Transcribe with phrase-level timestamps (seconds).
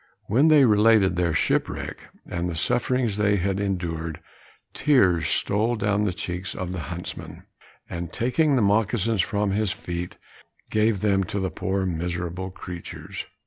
[0.25, 4.19] When they related their shipwreck, and the sufferings they had endured,
[4.73, 7.43] tears stole down the cheeks of the huntsman,
[7.87, 10.17] and, taking the moccasins from his feet,
[10.71, 13.27] gave them to the poor miserable creatures.